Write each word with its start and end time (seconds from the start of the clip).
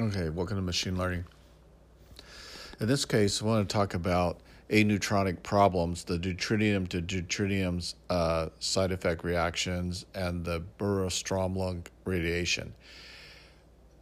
Okay, 0.00 0.28
welcome 0.28 0.56
to 0.56 0.62
machine 0.62 0.98
learning. 0.98 1.24
In 2.80 2.88
this 2.88 3.04
case, 3.04 3.40
I 3.40 3.44
want 3.44 3.68
to 3.68 3.72
talk 3.72 3.94
about 3.94 4.40
aneutronic 4.68 5.44
problems, 5.44 6.02
the 6.02 6.18
deuterium 6.18 6.88
to 6.88 7.00
deuterium 7.00 7.94
uh, 8.10 8.48
side 8.58 8.90
effect 8.90 9.22
reactions, 9.22 10.04
and 10.12 10.44
the 10.44 10.64
Bremsstrahlung 10.80 11.86
radiation. 12.04 12.74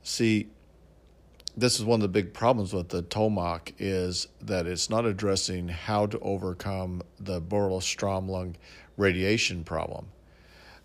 See, 0.03 0.49
this 1.59 1.79
is 1.79 1.85
one 1.85 1.99
of 1.99 2.03
the 2.03 2.09
big 2.09 2.33
problems 2.33 2.73
with 2.73 2.89
the 2.89 3.03
TOMOC 3.03 3.75
is 3.79 4.29
that 4.41 4.67
it's 4.67 4.89
not 4.89 5.05
addressing 5.05 5.69
how 5.69 6.07
to 6.07 6.19
overcome 6.21 7.03
the 7.21 7.39
Bremsstrahlung 7.39 8.55
radiation 8.97 9.63
problem. 9.63 10.07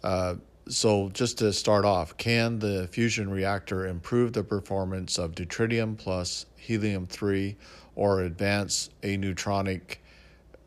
Uh, 0.04 0.36
so, 0.70 1.09
just 1.09 1.38
to 1.39 1.54
start 1.54 1.86
off, 1.86 2.18
can 2.18 2.59
the 2.59 2.88
fusion 2.91 3.29
reactor 3.29 3.88
improve 3.88 4.34
the 4.34 4.43
performance 4.43 5.17
of 5.17 5.34
deuterium 5.34 5.97
plus 5.97 6.45
helium 6.55 7.08
3 7.08 7.55
or 7.95 8.21
advance 8.21 8.89
aneutronic 9.03 9.98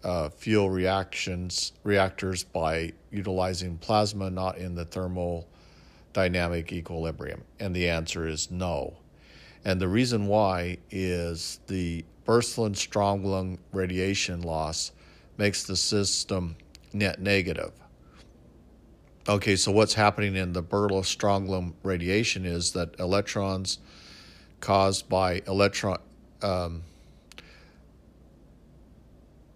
uh, 0.02 0.28
fuel 0.30 0.70
reactions 0.70 1.72
reactors 1.84 2.44
by 2.44 2.92
utilizing 3.10 3.77
plasma 3.78 4.30
not 4.30 4.58
in 4.58 4.74
the 4.74 4.84
thermodynamic 4.84 6.72
equilibrium? 6.72 7.42
And 7.58 7.74
the 7.74 7.88
answer 7.88 8.27
is 8.27 8.50
no. 8.50 8.96
And 9.64 9.80
the 9.80 9.88
reason 9.88 10.27
why 10.27 10.78
is 10.91 11.60
the 11.66 12.05
Bremsstrahlung 12.27 13.58
radiation 13.72 14.42
loss 14.42 14.92
makes 15.36 15.64
the 15.64 15.77
system 15.77 16.56
net 16.92 17.20
negative. 17.20 17.72
Okay, 19.29 19.55
so 19.55 19.70
what's 19.70 19.92
happening 19.92 20.34
in 20.34 20.55
the 20.55 20.62
Bremsstrahlung 20.62 21.74
radiation 21.83 22.47
is 22.47 22.73
that 22.73 22.98
electrons 22.98 23.78
caused 24.61 25.11
by 25.11 25.42
electron 25.47 25.98
um, 26.42 26.83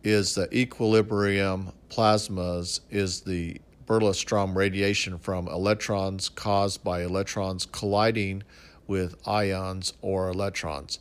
is 0.02 0.34
the 0.34 0.54
equilibrium 0.54 1.72
plasmas 1.88 2.80
is 2.90 3.22
the 3.22 3.58
Burlow-Strom 3.86 4.56
radiation 4.56 5.18
from 5.18 5.48
electrons 5.48 6.28
caused 6.28 6.84
by 6.84 7.02
electrons 7.02 7.66
colliding 7.66 8.42
with 8.86 9.16
ions 9.26 9.94
or 10.02 10.28
electrons. 10.28 10.98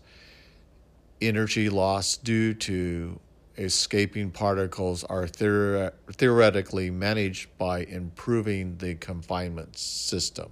Energy 1.21 1.69
loss 1.69 2.15
due 2.15 2.53
to 2.53 3.19
escaping 3.57 4.31
particles 4.31 5.03
are 5.03 5.25
theor- 5.25 5.91
theoretically 6.11 6.89
managed 6.89 7.55
by 7.57 7.79
improving 7.79 8.77
the 8.77 8.95
confinement 8.95 9.77
system. 9.77 10.51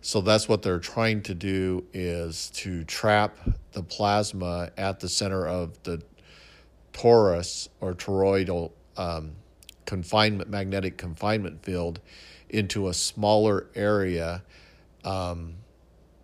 So 0.00 0.20
that's 0.20 0.48
what 0.48 0.62
they're 0.62 0.78
trying 0.78 1.22
to 1.22 1.34
do 1.34 1.84
is 1.92 2.50
to 2.56 2.84
trap 2.84 3.38
the 3.72 3.82
plasma 3.82 4.70
at 4.76 5.00
the 5.00 5.08
center 5.08 5.46
of 5.46 5.82
the 5.82 6.02
torus 6.92 7.68
or 7.80 7.94
toroidal 7.94 8.72
um, 8.96 9.32
confinement 9.86 10.48
magnetic 10.48 10.96
confinement 10.96 11.62
field 11.62 12.00
into 12.48 12.88
a 12.88 12.94
smaller 12.94 13.66
area 13.74 14.42
um, 15.04 15.54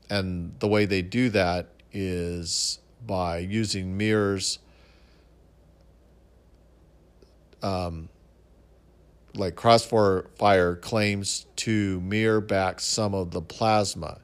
and 0.08 0.54
the 0.60 0.68
way 0.68 0.84
they 0.86 1.02
do 1.02 1.28
that 1.30 1.68
is 1.92 2.78
by 3.06 3.38
using 3.38 3.96
mirrors 3.96 4.58
um, 7.62 8.08
like 9.34 9.54
Crossfire 9.54 10.76
claims 10.76 11.46
to 11.56 12.00
mirror 12.00 12.40
back 12.40 12.80
some 12.80 13.14
of 13.14 13.30
the 13.30 13.42
plasma. 13.42 14.18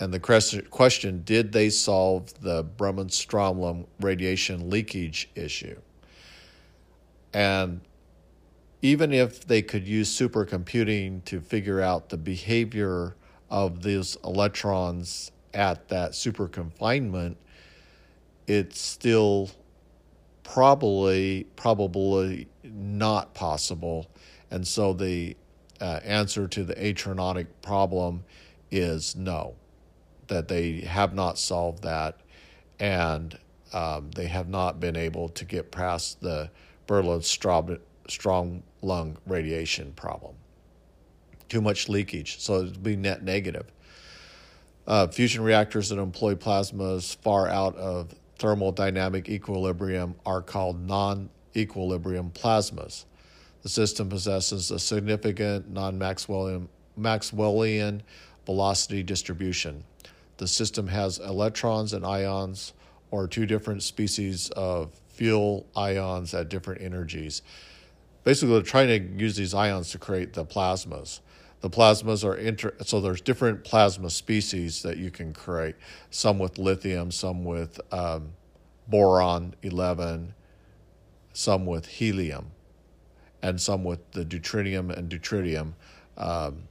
And 0.00 0.14
the 0.14 0.20
question 0.70 1.22
did 1.24 1.52
they 1.52 1.68
solve 1.68 2.32
the 2.40 2.64
Bremsstrahlung 2.64 3.86
radiation 4.00 4.70
leakage 4.70 5.28
issue? 5.34 5.78
And 7.34 7.82
even 8.82 9.12
if 9.12 9.46
they 9.46 9.60
could 9.60 9.86
use 9.86 10.08
supercomputing 10.08 11.22
to 11.26 11.40
figure 11.40 11.82
out 11.82 12.08
the 12.08 12.16
behavior 12.16 13.14
of 13.50 13.82
these 13.82 14.16
electrons 14.24 15.32
at 15.52 15.88
that 15.88 16.14
super 16.14 16.48
confinement, 16.48 17.36
it's 18.46 18.80
still 18.80 19.50
probably 20.42 21.46
probably 21.56 22.48
not 22.64 23.34
possible. 23.34 24.10
And 24.50 24.66
so 24.66 24.92
the 24.92 25.36
uh, 25.80 26.00
answer 26.04 26.46
to 26.48 26.64
the 26.64 26.74
aneutronic 26.74 27.46
problem 27.62 28.24
is 28.70 29.16
no, 29.16 29.54
that 30.28 30.48
they 30.48 30.80
have 30.80 31.14
not 31.14 31.38
solved 31.38 31.82
that, 31.82 32.20
and 32.78 33.38
um, 33.72 34.10
they 34.12 34.26
have 34.26 34.48
not 34.48 34.80
been 34.80 34.96
able 34.96 35.28
to 35.30 35.44
get 35.44 35.70
past 35.70 36.20
the 36.20 36.50
Berlin 36.86 37.22
strong 37.22 38.62
lung 38.82 39.16
radiation 39.26 39.92
problem. 39.92 40.34
Too 41.48 41.60
much 41.60 41.88
leakage, 41.88 42.40
so 42.40 42.60
it'd 42.60 42.82
be 42.82 42.96
net 42.96 43.22
negative. 43.22 43.70
Uh, 44.86 45.06
fusion 45.06 45.42
reactors 45.42 45.88
that 45.90 45.98
employ 45.98 46.34
plasmas 46.34 47.16
far 47.16 47.48
out 47.48 47.76
of 47.76 48.14
thermodynamic 48.40 49.28
equilibrium 49.28 50.16
are 50.26 50.42
called 50.42 50.84
non 50.84 51.30
equilibrium 51.54 52.30
plasmas. 52.30 53.04
The 53.62 53.68
system 53.68 54.08
possesses 54.08 54.70
a 54.70 54.78
significant 54.78 55.70
non 55.70 55.98
Maxwellian 55.98 58.00
velocity 58.46 59.02
distribution. 59.02 59.84
The 60.38 60.48
system 60.48 60.88
has 60.88 61.18
electrons 61.18 61.92
and 61.92 62.04
ions, 62.04 62.72
or 63.10 63.28
two 63.28 63.44
different 63.44 63.82
species 63.82 64.48
of 64.50 64.98
fuel 65.08 65.66
ions 65.76 66.32
at 66.32 66.48
different 66.48 66.80
energies. 66.80 67.42
Basically, 68.24 68.54
they're 68.54 68.62
trying 68.62 68.88
to 68.88 69.22
use 69.22 69.36
these 69.36 69.52
ions 69.52 69.90
to 69.90 69.98
create 69.98 70.32
the 70.32 70.44
plasmas 70.44 71.20
the 71.60 71.70
plasmas 71.70 72.24
are 72.24 72.34
inter 72.34 72.74
so 72.82 73.00
there's 73.00 73.20
different 73.20 73.64
plasma 73.64 74.10
species 74.10 74.82
that 74.82 74.96
you 74.96 75.10
can 75.10 75.32
create. 75.32 75.76
Some 76.10 76.38
with 76.38 76.58
lithium 76.58 77.10
some 77.10 77.44
with 77.44 77.80
um, 77.92 78.32
boron 78.88 79.54
11 79.62 80.34
some 81.32 81.66
with 81.66 81.86
helium 81.86 82.50
and 83.42 83.60
some 83.60 83.84
with 83.84 84.10
the 84.12 84.24
deuterium 84.24 84.90
and 84.90 85.10
deuterium 85.10 85.72
um, 86.16 86.62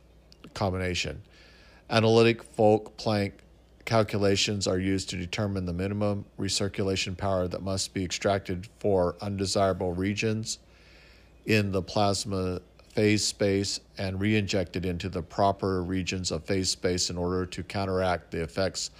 combination. 0.53 1.21
Analytic 1.89 2.44
Fokker-Planck 2.56 3.31
calculations 3.85 4.67
are 4.67 4.77
used 4.77 5.09
to 5.09 5.17
determine 5.17 5.66
the 5.66 5.73
minimum 5.73 6.25
recirculation 6.39 7.17
power 7.17 7.47
that 7.47 7.63
must 7.63 7.94
be 7.94 8.03
extracted 8.03 8.67
for 8.77 9.16
undesirable 9.21 9.94
regions 9.94 10.59
in 11.47 11.71
the 11.71 11.81
plasma 11.81 12.61
phase 12.94 13.25
space 13.25 13.79
and 13.97 14.19
re-injected 14.19 14.85
into 14.85 15.09
the 15.09 15.22
proper 15.22 15.83
regions 15.83 16.31
of 16.31 16.44
phase 16.44 16.69
space 16.69 17.09
in 17.09 17.17
order 17.17 17.45
to 17.45 17.63
counteract 17.63 18.31
the 18.31 18.41
effects 18.41 18.91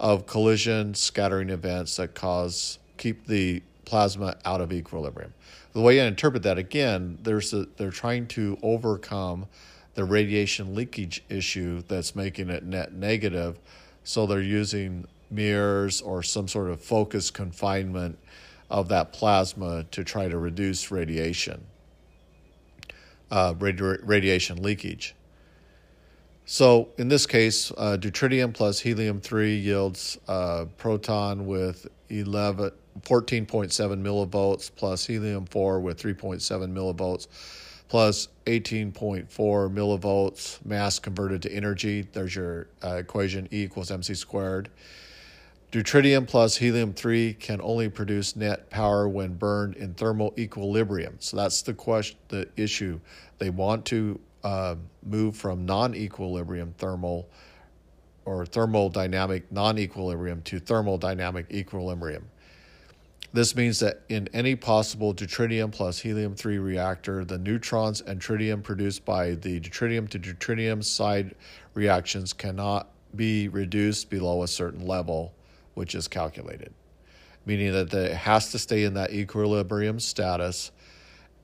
of 0.00 0.26
collision 0.26 0.94
scattering 0.94 1.50
events 1.50 1.96
that 1.96 2.14
cause 2.14 2.78
keep 2.96 3.26
the 3.26 3.62
plasma 3.84 4.36
out 4.44 4.60
of 4.60 4.72
equilibrium. 4.72 5.32
The 5.72 5.80
way 5.80 6.00
I 6.00 6.06
interpret 6.06 6.42
that 6.44 6.58
again, 6.58 7.18
there's 7.22 7.52
a, 7.52 7.66
they're 7.76 7.90
trying 7.90 8.26
to 8.28 8.58
overcome 8.62 9.46
the 9.94 10.04
radiation 10.04 10.74
leakage 10.74 11.22
issue 11.28 11.82
that's 11.88 12.14
making 12.14 12.50
it 12.50 12.64
net 12.64 12.92
negative, 12.92 13.58
so 14.04 14.26
they're 14.26 14.40
using 14.40 15.06
mirrors 15.30 16.00
or 16.00 16.22
some 16.22 16.48
sort 16.48 16.70
of 16.70 16.80
focus 16.80 17.30
confinement 17.30 18.18
of 18.70 18.88
that 18.88 19.12
plasma 19.12 19.84
to 19.90 20.04
try 20.04 20.28
to 20.28 20.38
reduce 20.38 20.90
radiation 20.90 21.64
uh, 23.30 23.54
radi- 23.54 24.00
radiation 24.02 24.62
leakage. 24.62 25.14
So 26.44 26.88
in 26.96 27.08
this 27.08 27.26
case, 27.26 27.70
uh, 27.76 27.98
deuterium 28.00 28.54
plus 28.54 28.80
helium 28.80 29.20
3 29.20 29.54
yields 29.56 30.18
uh, 30.28 30.64
proton 30.78 31.46
with 31.46 31.86
11, 32.08 32.70
14.7 33.02 34.02
millivolts 34.02 34.70
plus 34.74 35.06
helium 35.06 35.44
4 35.44 35.80
with 35.80 36.02
3.7 36.02 36.72
millivolts 36.72 37.26
plus 37.88 38.28
18.4 38.46 39.26
millivolts 39.28 40.64
mass 40.64 40.98
converted 40.98 41.42
to 41.42 41.52
energy. 41.52 42.06
There's 42.12 42.34
your 42.34 42.68
uh, 42.82 42.96
equation 42.96 43.46
E 43.52 43.64
equals 43.64 43.90
mc 43.90 44.14
squared. 44.14 44.70
Deuterium 45.70 46.26
plus 46.26 46.56
helium 46.56 46.94
3 46.94 47.34
can 47.34 47.60
only 47.60 47.90
produce 47.90 48.34
net 48.34 48.70
power 48.70 49.06
when 49.06 49.34
burned 49.34 49.74
in 49.76 49.92
thermal 49.92 50.32
equilibrium. 50.38 51.16
So 51.18 51.36
that's 51.36 51.60
the 51.60 51.74
question, 51.74 52.18
the 52.28 52.48
issue. 52.56 52.98
They 53.36 53.50
want 53.50 53.84
to 53.86 54.18
uh, 54.44 54.76
move 55.04 55.36
from 55.36 55.66
non 55.66 55.94
equilibrium 55.94 56.72
thermal 56.78 57.28
or 58.24 58.46
thermodynamic 58.46 59.42
non 59.50 59.78
equilibrium 59.78 60.40
to 60.42 60.58
thermodynamic 60.58 61.50
equilibrium. 61.50 62.24
This 63.34 63.54
means 63.54 63.78
that 63.80 64.04
in 64.08 64.26
any 64.32 64.56
possible 64.56 65.12
deuterium 65.12 65.70
plus 65.70 65.98
helium 65.98 66.34
3 66.34 66.56
reactor, 66.56 67.26
the 67.26 67.36
neutrons 67.36 68.00
and 68.00 68.18
tritium 68.22 68.62
produced 68.62 69.04
by 69.04 69.32
the 69.32 69.60
deuterium 69.60 70.08
to 70.08 70.18
deuterium 70.18 70.82
side 70.82 71.34
reactions 71.74 72.32
cannot 72.32 72.88
be 73.16 73.48
reduced 73.48 74.08
below 74.08 74.42
a 74.42 74.48
certain 74.48 74.86
level, 74.86 75.34
which 75.78 75.94
is 75.94 76.08
calculated, 76.08 76.74
meaning 77.46 77.70
that 77.72 77.94
it 77.94 78.12
has 78.12 78.50
to 78.50 78.58
stay 78.58 78.82
in 78.82 78.94
that 78.94 79.12
equilibrium 79.12 80.00
status 80.00 80.72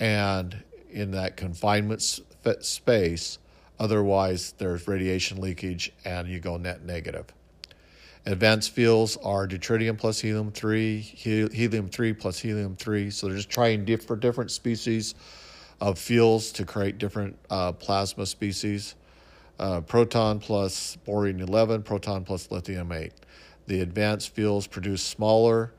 and 0.00 0.60
in 0.90 1.12
that 1.12 1.36
confinement 1.36 2.02
space. 2.02 3.38
Otherwise, 3.78 4.52
there's 4.58 4.88
radiation 4.88 5.40
leakage 5.40 5.92
and 6.04 6.26
you 6.26 6.40
go 6.40 6.56
net 6.56 6.84
negative. 6.84 7.26
Advanced 8.26 8.72
fuels 8.72 9.16
are 9.18 9.46
deuterium 9.46 9.96
plus 9.96 10.18
helium 10.18 10.50
3, 10.50 10.98
helium 10.98 11.88
3 11.88 12.12
plus 12.14 12.40
helium 12.40 12.74
3. 12.74 13.10
So 13.10 13.28
they're 13.28 13.36
just 13.36 13.50
trying 13.50 13.84
different, 13.84 14.20
different 14.20 14.50
species 14.50 15.14
of 15.80 15.96
fuels 15.96 16.50
to 16.52 16.64
create 16.64 16.98
different 16.98 17.38
uh, 17.50 17.70
plasma 17.70 18.26
species. 18.26 18.96
Uh, 19.60 19.80
proton 19.80 20.40
plus 20.40 20.96
boron 21.04 21.38
11, 21.38 21.84
proton 21.84 22.24
plus 22.24 22.50
lithium 22.50 22.90
8. 22.90 23.12
The 23.66 23.80
advanced 23.80 24.34
fuels 24.34 24.66
produce 24.66 25.02
smaller 25.02 25.72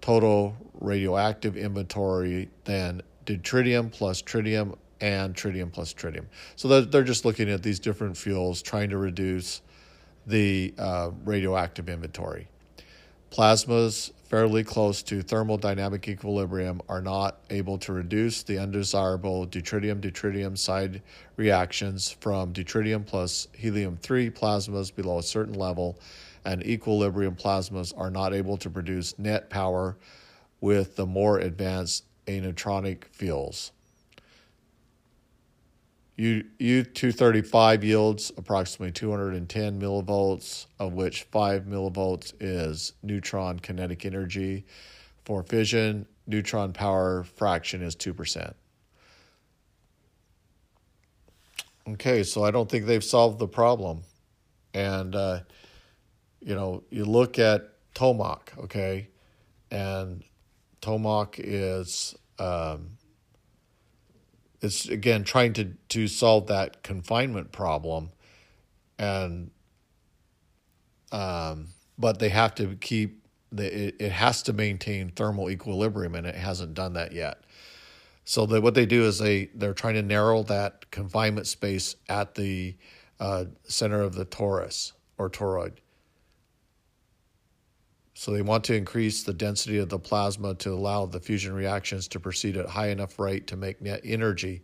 total 0.00 0.56
radioactive 0.80 1.56
inventory 1.56 2.48
than 2.64 3.02
deuterium 3.26 3.90
plus 3.90 4.22
tritium 4.22 4.76
and 5.00 5.34
tritium 5.34 5.72
plus 5.72 5.94
tritium. 5.94 6.26
So 6.56 6.80
they're 6.82 7.04
just 7.04 7.24
looking 7.24 7.50
at 7.50 7.62
these 7.62 7.78
different 7.78 8.16
fuels, 8.16 8.62
trying 8.62 8.90
to 8.90 8.98
reduce 8.98 9.62
the 10.26 10.74
uh, 10.78 11.10
radioactive 11.24 11.88
inventory. 11.88 12.48
Plasmas 13.30 14.12
fairly 14.30 14.62
close 14.62 15.02
to 15.02 15.24
thermodynamic 15.24 16.06
equilibrium 16.06 16.80
are 16.88 17.02
not 17.02 17.40
able 17.50 17.76
to 17.76 17.92
reduce 17.92 18.44
the 18.44 18.56
undesirable 18.56 19.44
deuterium 19.44 20.00
deuterium 20.00 20.56
side 20.56 21.02
reactions 21.34 22.12
from 22.20 22.52
deuterium 22.52 23.04
plus 23.04 23.48
helium 23.52 23.96
3 23.96 24.30
plasmas 24.30 24.94
below 24.94 25.18
a 25.18 25.22
certain 25.22 25.54
level, 25.54 25.98
and 26.44 26.64
equilibrium 26.64 27.34
plasmas 27.34 27.92
are 27.98 28.10
not 28.10 28.32
able 28.32 28.56
to 28.56 28.70
produce 28.70 29.18
net 29.18 29.50
power 29.50 29.96
with 30.60 30.94
the 30.94 31.06
more 31.06 31.40
advanced 31.40 32.04
aneutronic 32.28 33.06
fuels. 33.10 33.72
U, 36.20 36.44
U235 36.60 37.82
yields 37.82 38.30
approximately 38.36 38.92
210 38.92 39.80
millivolts, 39.80 40.66
of 40.78 40.92
which 40.92 41.22
5 41.22 41.62
millivolts 41.64 42.34
is 42.40 42.92
neutron 43.02 43.58
kinetic 43.58 44.04
energy. 44.04 44.66
For 45.24 45.42
fission, 45.42 46.06
neutron 46.26 46.74
power 46.74 47.24
fraction 47.24 47.80
is 47.80 47.96
2%. 47.96 48.52
Okay, 51.88 52.22
so 52.22 52.44
I 52.44 52.50
don't 52.50 52.70
think 52.70 52.84
they've 52.84 53.02
solved 53.02 53.38
the 53.38 53.48
problem. 53.48 54.02
And, 54.74 55.16
uh, 55.16 55.40
you 56.40 56.54
know, 56.54 56.82
you 56.90 57.06
look 57.06 57.38
at 57.38 57.72
TOMOC, 57.94 58.58
okay, 58.64 59.08
and 59.70 60.22
TOMOC 60.82 61.36
is. 61.38 62.14
Um, 62.38 62.98
it's 64.60 64.88
again 64.88 65.24
trying 65.24 65.52
to 65.54 65.72
to 65.88 66.08
solve 66.08 66.46
that 66.48 66.82
confinement 66.82 67.52
problem. 67.52 68.10
And 68.98 69.50
um, 71.12 71.68
but 71.98 72.18
they 72.18 72.28
have 72.28 72.54
to 72.56 72.76
keep 72.76 73.26
the 73.50 73.88
it, 73.88 73.96
it 73.98 74.12
has 74.12 74.42
to 74.44 74.52
maintain 74.52 75.10
thermal 75.10 75.50
equilibrium 75.50 76.14
and 76.14 76.26
it 76.26 76.34
hasn't 76.34 76.74
done 76.74 76.94
that 76.94 77.12
yet. 77.12 77.44
So 78.24 78.46
that 78.46 78.62
what 78.62 78.74
they 78.74 78.86
do 78.86 79.04
is 79.04 79.18
they 79.18 79.46
they're 79.54 79.74
trying 79.74 79.94
to 79.94 80.02
narrow 80.02 80.42
that 80.44 80.90
confinement 80.90 81.46
space 81.46 81.96
at 82.08 82.34
the 82.34 82.76
uh, 83.18 83.46
center 83.64 84.02
of 84.02 84.14
the 84.14 84.26
torus 84.26 84.92
or 85.18 85.28
toroid 85.28 85.78
so 88.20 88.32
they 88.32 88.42
want 88.42 88.62
to 88.64 88.76
increase 88.76 89.22
the 89.22 89.32
density 89.32 89.78
of 89.78 89.88
the 89.88 89.98
plasma 89.98 90.54
to 90.54 90.74
allow 90.74 91.06
the 91.06 91.18
fusion 91.18 91.54
reactions 91.54 92.06
to 92.06 92.20
proceed 92.20 92.54
at 92.58 92.68
high 92.68 92.88
enough 92.88 93.18
rate 93.18 93.46
to 93.46 93.56
make 93.56 93.80
net 93.80 94.02
energy. 94.04 94.62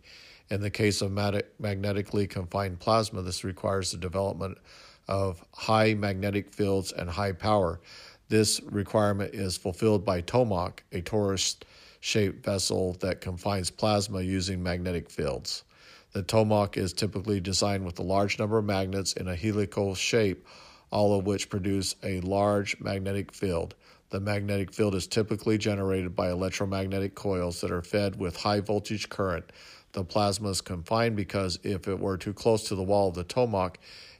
In 0.51 0.61
the 0.61 0.69
case 0.69 1.01
of 1.01 1.11
magnetically 1.11 2.27
confined 2.27 2.79
plasma, 2.79 3.23
this 3.23 3.43
requires 3.43 3.89
the 3.89 3.97
development 3.97 4.59
of 5.07 5.43
high 5.55 5.95
magnetic 5.95 6.53
fields 6.53 6.91
and 6.91 7.09
high 7.09 7.31
power. 7.31 7.81
This 8.29 8.61
requirement 8.61 9.33
is 9.33 9.57
fulfilled 9.57 10.05
by 10.05 10.21
TOMOC, 10.21 10.81
a 10.91 11.01
torus 11.01 11.55
shaped 11.99 12.45
vessel 12.45 12.93
that 12.99 13.21
confines 13.21 13.71
plasma 13.71 14.21
using 14.21 14.61
magnetic 14.61 15.09
fields. 15.09 15.63
The 16.11 16.21
TOMOC 16.21 16.77
is 16.77 16.93
typically 16.93 17.39
designed 17.39 17.87
with 17.87 17.97
a 17.97 18.03
large 18.03 18.37
number 18.37 18.59
of 18.59 18.65
magnets 18.65 19.13
in 19.13 19.27
a 19.27 19.35
helical 19.35 19.95
shape 19.95 20.45
all 20.91 21.17
of 21.17 21.25
which 21.25 21.49
produce 21.49 21.95
a 22.03 22.19
large 22.21 22.79
magnetic 22.79 23.31
field. 23.31 23.75
The 24.09 24.19
magnetic 24.19 24.73
field 24.73 24.95
is 24.95 25.05
typically 25.05 25.57
generated 25.57 26.15
by 26.15 26.31
electromagnetic 26.31 27.13
coils 27.13 27.59
that 27.61 27.71
are 27.71 27.81
fed 27.81 28.17
with 28.17 28.37
high 28.37 28.61
voltage 28.61 29.09
current. 29.09 29.51
The 29.91 30.05
plasma 30.05 30.49
is 30.49 30.61
confined 30.61 31.15
because 31.15 31.59
if 31.63 31.87
it 31.87 31.99
were 31.99 32.17
too 32.17 32.33
close 32.33 32.67
to 32.69 32.75
the 32.75 32.83
wall 32.83 33.09
of 33.09 33.15
the 33.15 33.25
TOMOC, 33.25 33.75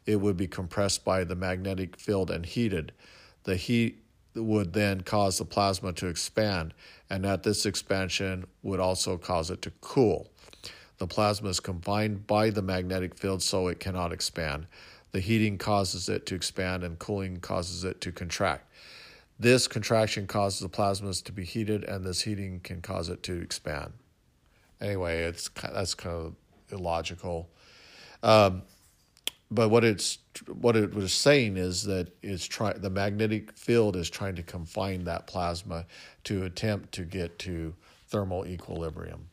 it 0.05 0.17
would 0.17 0.35
be 0.35 0.47
compressed 0.47 1.05
by 1.05 1.23
the 1.23 1.35
magnetic 1.35 1.97
field 1.97 2.31
and 2.31 2.45
heated. 2.45 2.91
The 3.43 3.55
heat 3.55 4.03
would 4.35 4.73
then 4.73 5.01
cause 5.01 5.37
the 5.37 5.45
plasma 5.45 5.93
to 5.93 6.07
expand, 6.07 6.73
and 7.09 7.25
at 7.25 7.43
this 7.43 7.65
expansion 7.65 8.45
would 8.63 8.79
also 8.79 9.17
cause 9.17 9.49
it 9.49 9.61
to 9.63 9.71
cool. 9.81 10.27
The 10.97 11.07
plasma 11.07 11.49
is 11.49 11.59
confined 11.59 12.25
by 12.27 12.49
the 12.49 12.61
magnetic 12.61 13.15
field 13.15 13.43
so 13.43 13.67
it 13.67 13.79
cannot 13.79 14.11
expand. 14.11 14.67
The 15.17 15.21
heating 15.21 15.57
causes 15.57 16.09
it 16.09 16.27
to 16.27 16.35
expand 16.35 16.83
and 16.83 16.99
cooling 16.99 17.39
causes 17.39 17.83
it 17.83 18.01
to 18.01 18.11
contract. 18.11 18.71
This 19.39 19.67
contraction 19.67 20.27
causes 20.27 20.59
the 20.59 20.69
plasmas 20.69 21.23
to 21.23 21.31
be 21.31 21.43
heated, 21.43 21.83
and 21.85 22.05
this 22.05 22.21
heating 22.21 22.59
can 22.59 22.83
cause 22.83 23.09
it 23.09 23.23
to 23.23 23.41
expand. 23.41 23.93
Anyway, 24.79 25.23
it's 25.23 25.49
that's 25.49 25.95
kind 25.95 26.15
of 26.15 26.35
illogical. 26.71 27.49
Um, 28.21 28.61
but 29.49 29.69
what 29.69 29.83
it's 29.83 30.19
what 30.53 30.75
it 30.75 30.93
was 30.93 31.13
saying 31.13 31.57
is 31.57 31.81
that 31.85 32.15
it's 32.21 32.45
try 32.45 32.73
the 32.73 32.91
magnetic 32.91 33.57
field 33.57 33.95
is 33.95 34.11
trying 34.11 34.35
to 34.35 34.43
confine 34.43 35.05
that 35.05 35.25
plasma 35.25 35.87
to 36.25 36.43
attempt 36.43 36.91
to 36.91 37.01
get 37.01 37.39
to 37.39 37.73
thermal 38.07 38.45
equilibrium. 38.45 39.29